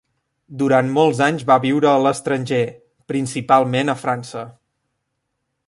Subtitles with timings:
[0.61, 2.61] Durant molts anys va viure a l'estranger,
[3.13, 4.47] principalment a França.